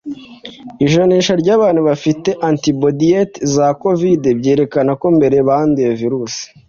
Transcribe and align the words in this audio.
ijanisha 0.85 1.33
ry’abantu 1.41 1.79
bari 1.81 1.87
bafite 1.91 2.29
antibodiyite 2.49 3.37
za 3.53 3.67
covid, 3.81 4.21
byerekana 4.39 4.91
ko 5.01 5.05
mbere 5.17 5.35
banduye 5.47 5.91
virusi. 6.01 6.43